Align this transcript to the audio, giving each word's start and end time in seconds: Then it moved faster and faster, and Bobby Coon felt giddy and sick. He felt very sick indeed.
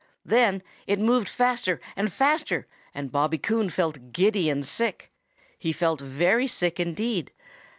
Then 0.25 0.63
it 0.87 0.97
moved 0.97 1.29
faster 1.29 1.79
and 1.95 2.11
faster, 2.11 2.65
and 2.95 3.11
Bobby 3.11 3.37
Coon 3.37 3.69
felt 3.69 4.11
giddy 4.11 4.49
and 4.49 4.65
sick. 4.65 5.11
He 5.59 5.71
felt 5.71 6.01
very 6.01 6.47
sick 6.47 6.79
indeed. 6.79 7.31